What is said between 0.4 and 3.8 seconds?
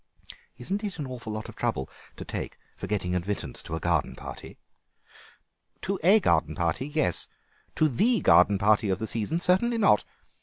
"Isn't it a lot of trouble to take for getting admittance to a